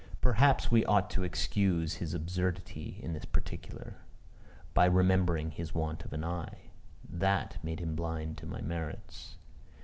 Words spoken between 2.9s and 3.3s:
in this